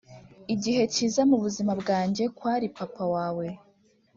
[0.53, 3.05] igice cyiza mubuzima bwanjye kwari papa
[3.37, 3.47] we.